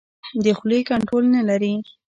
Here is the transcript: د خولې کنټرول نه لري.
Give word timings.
د 0.43 0.45
خولې 0.57 0.79
کنټرول 0.89 1.25
نه 1.35 1.41
لري. 1.49 1.73